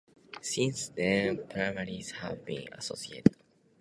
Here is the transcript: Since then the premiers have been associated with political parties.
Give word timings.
Since 0.41 0.89
then 0.89 1.35
the 1.35 1.43
premiers 1.43 2.09
have 2.09 2.43
been 2.43 2.65
associated 2.73 3.27
with 3.27 3.37
political 3.37 3.37
parties. 3.43 3.59